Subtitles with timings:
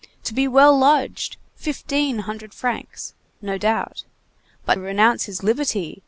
[0.23, 1.37] To be well lodged!
[1.55, 3.13] Fifteen hundred francs!
[3.39, 4.03] No doubt.
[4.65, 5.99] But renounce his liberty!